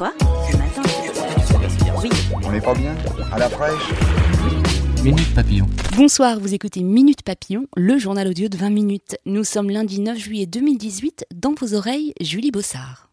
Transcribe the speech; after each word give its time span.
Quoi 0.00 0.14
Ce 0.50 0.56
matin 0.56 0.82
Oui. 2.02 2.08
On 2.42 2.50
n'est 2.50 2.60
pas 2.62 2.72
bien 2.72 2.94
À 3.30 3.38
la 3.38 3.50
fraîche 3.50 3.90
Minute 5.04 5.34
Papillon. 5.34 5.66
Bonsoir, 5.94 6.40
vous 6.40 6.54
écoutez 6.54 6.82
Minute 6.82 7.20
Papillon, 7.20 7.66
le 7.76 7.98
journal 7.98 8.26
audio 8.26 8.48
de 8.48 8.56
20 8.56 8.70
minutes. 8.70 9.18
Nous 9.26 9.44
sommes 9.44 9.68
lundi 9.68 10.00
9 10.00 10.16
juillet 10.16 10.46
2018, 10.46 11.26
dans 11.34 11.52
vos 11.52 11.74
oreilles, 11.74 12.14
Julie 12.18 12.50
Bossard. 12.50 13.10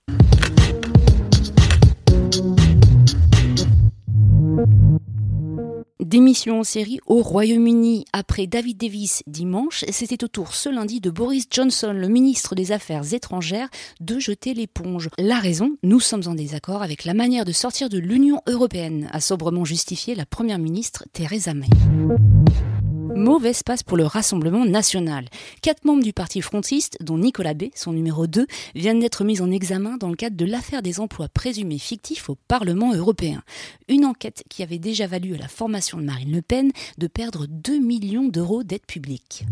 Démission 6.08 6.62
en 6.62 6.64
série 6.64 7.02
au 7.06 7.22
Royaume-Uni 7.22 8.06
après 8.14 8.48
David 8.48 8.78
Davis 8.78 9.24
dimanche, 9.28 9.84
c'était 9.90 10.24
au 10.24 10.30
tour 10.30 10.56
ce 10.56 10.70
lundi 10.70 11.02
de 11.02 11.10
Boris 11.10 11.48
Johnson, 11.52 11.92
le 11.94 12.08
ministre 12.08 12.56
des 12.56 12.72
Affaires 12.72 13.14
étrangères, 13.14 13.68
de 14.00 14.18
jeter 14.18 14.54
l'éponge. 14.54 15.10
La 15.18 15.38
raison, 15.38 15.76
nous 15.84 16.00
sommes 16.00 16.24
en 16.28 16.34
désaccord 16.34 16.82
avec 16.82 17.04
la 17.04 17.14
manière 17.14 17.44
de 17.44 17.52
sortir 17.52 17.90
de 17.90 17.98
l'Union 17.98 18.42
européenne, 18.48 19.10
a 19.12 19.20
sobrement 19.20 19.66
justifié 19.66 20.16
la 20.16 20.26
première 20.26 20.60
ministre 20.60 21.04
Theresa 21.12 21.54
May. 21.54 21.68
Mauvaise 23.18 23.64
passe 23.64 23.84
pour 23.84 23.98
le 23.98 24.06
Rassemblement 24.06 24.64
national. 24.66 25.26
Quatre 25.62 25.86
membres 25.86 26.04
du 26.04 26.14
parti 26.14 26.42
frontiste, 26.42 26.98
dont 27.02 27.18
Nicolas 27.18 27.56
B, 27.56 27.66
son 27.74 27.92
numéro 27.92 28.28
2, 28.28 28.46
viennent 28.76 29.00
d'être 29.00 29.24
mis 29.24 29.42
en 29.42 29.52
examen 29.52 29.98
dans 29.98 30.10
le 30.10 30.16
cadre 30.16 30.38
de 30.38 30.46
l'affaire 30.46 30.82
des 30.82 31.00
emplois 31.00 31.28
présumés 31.28 31.80
fictifs 31.80 32.30
au 32.30 32.36
Parlement 32.48 32.94
européen. 32.94 33.42
Une 33.90 34.06
enquête 34.06 34.44
qui 34.50 34.64
avait 34.64 34.78
déjà 34.78 35.08
valu 35.08 35.34
à 35.36 35.40
la 35.40 35.48
formation 35.48 35.98
de 35.98 36.04
Marine 36.04 36.32
Le 36.32 36.42
Pen 36.42 36.72
de 36.98 37.08
perdre 37.08 37.48
2 37.48 37.80
millions 37.80 38.28
d'euros 38.28 38.64
d'aide 38.64 38.86
publique. 38.86 39.46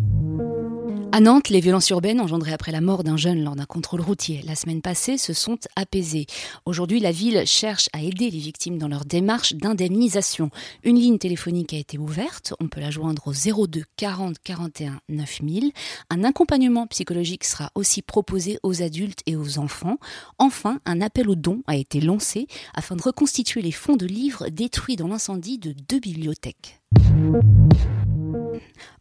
À 1.15 1.21
Nantes, 1.21 1.47
les 1.47 1.61
violences 1.61 1.89
urbaines 1.91 2.19
engendrées 2.19 2.51
après 2.51 2.73
la 2.73 2.81
mort 2.81 3.05
d'un 3.05 3.15
jeune 3.15 3.41
lors 3.41 3.55
d'un 3.55 3.63
contrôle 3.63 4.01
routier 4.01 4.41
la 4.45 4.53
semaine 4.53 4.81
passée 4.81 5.17
se 5.17 5.31
sont 5.31 5.57
apaisées. 5.77 6.25
Aujourd'hui, 6.65 6.99
la 6.99 7.13
ville 7.13 7.43
cherche 7.45 7.87
à 7.93 8.01
aider 8.01 8.29
les 8.29 8.37
victimes 8.37 8.77
dans 8.77 8.89
leur 8.89 9.05
démarche 9.05 9.53
d'indemnisation. 9.53 10.49
Une 10.83 10.99
ligne 10.99 11.17
téléphonique 11.17 11.73
a 11.73 11.77
été 11.77 11.97
ouverte, 11.97 12.53
on 12.59 12.67
peut 12.67 12.81
la 12.81 12.91
joindre 12.91 13.29
au 13.29 13.65
02 13.65 13.83
40 13.95 14.35
41 14.43 14.99
9000. 15.07 15.71
Un 16.09 16.25
accompagnement 16.25 16.85
psychologique 16.87 17.45
sera 17.45 17.71
aussi 17.75 18.01
proposé 18.01 18.59
aux 18.61 18.81
adultes 18.81 19.21
et 19.25 19.37
aux 19.37 19.57
enfants. 19.57 19.99
Enfin, 20.37 20.81
un 20.85 20.99
appel 20.99 21.29
aux 21.29 21.35
dons 21.35 21.61
a 21.65 21.77
été 21.77 22.01
lancé 22.01 22.45
afin 22.73 22.97
de 22.97 23.01
reconstituer 23.01 23.61
les 23.61 23.71
fonds 23.71 23.95
de 23.95 24.05
livres 24.05 24.49
détruits 24.49 24.97
dans 24.97 25.07
l'incendie 25.07 25.59
de 25.59 25.73
deux 25.87 26.01
bibliothèques. 26.01 26.81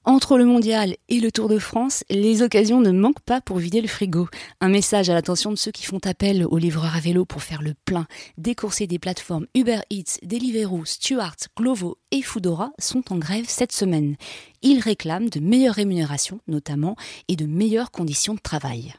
Entre 0.05 0.37
le 0.37 0.45
mondial 0.45 0.97
et 1.09 1.21
le 1.21 1.33
Tour 1.33 1.49
de 1.49 1.59
France, 1.59 2.05
les 2.11 2.43
occasions 2.43 2.81
ne 2.81 2.91
manquent 2.91 3.23
pas 3.25 3.41
pour 3.41 3.57
vider 3.57 3.81
le 3.81 3.89
frigo. 3.89 4.29
Un 4.61 4.69
message 4.69 5.09
à 5.09 5.15
l'attention 5.15 5.51
de 5.51 5.57
ceux 5.57 5.71
qui 5.71 5.87
font 5.87 6.01
appel 6.05 6.45
aux 6.45 6.59
livreurs 6.59 6.95
à 6.95 7.01
vélo 7.01 7.25
pour 7.25 7.43
faire 7.43 7.63
le 7.63 7.73
plein. 7.87 8.07
Des 8.37 8.55
coursiers 8.55 8.87
des 8.87 8.99
plateformes 8.99 9.47
Uber 9.55 9.81
Eats, 9.91 10.19
Deliveroo, 10.23 10.85
Stuart, 10.85 11.37
Glovo 11.57 11.97
et 12.11 12.21
Foodora 12.21 12.73
sont 12.79 13.13
en 13.13 13.17
grève 13.17 13.47
cette 13.49 13.73
semaine. 13.73 14.17
Ils 14.63 14.81
réclament 14.81 15.31
de 15.31 15.41
meilleures 15.41 15.75
rémunérations 15.75 16.41
notamment 16.49 16.97
et 17.29 17.37
de 17.37 17.47
meilleures 17.47 17.91
conditions 17.91 18.35
de 18.35 18.41
travail. 18.41 18.95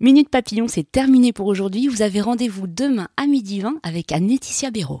Minute 0.00 0.28
Papillon, 0.28 0.66
c'est 0.66 0.90
terminé 0.90 1.32
pour 1.32 1.46
aujourd'hui. 1.46 1.86
Vous 1.86 2.02
avez 2.02 2.20
rendez-vous 2.20 2.66
demain 2.66 3.08
à 3.16 3.26
midi 3.26 3.60
20 3.60 3.76
avec 3.84 4.10
Anne-Laetitia 4.10 4.72
Béraud. 4.72 5.00